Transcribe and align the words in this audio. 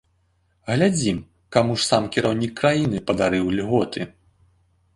Глядзім, 0.69 1.19
каму 1.57 1.73
ж 1.83 1.85
сам 1.89 2.09
кіраўнік 2.17 2.57
краіны 2.63 3.05
падарыў 3.11 3.45
льготы. 3.61 4.11